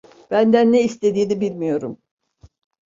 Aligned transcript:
Benden 0.31 0.71
ne 0.73 0.83
istediğini 0.83 1.41
bilmiyorum. 1.41 1.97